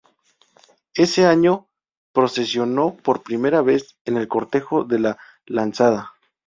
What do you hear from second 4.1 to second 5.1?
el cortejo de